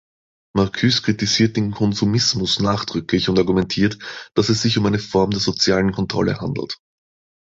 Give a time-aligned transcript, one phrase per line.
[0.55, 3.99] Marcuse kritisiert den Konsumismus nachdrücklich und argumentiert,
[4.33, 6.79] dass es sich um eine Form der sozialen Kontrolle handelt.